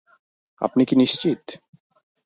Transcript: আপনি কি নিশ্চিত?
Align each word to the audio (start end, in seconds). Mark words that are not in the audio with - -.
আপনি 0.61 0.81
কি 0.85 0.95
নিশ্চিত? 0.95 1.41